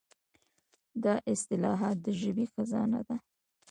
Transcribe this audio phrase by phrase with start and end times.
[1.03, 3.15] دا اصطلاحات د ژبې خزانه ده.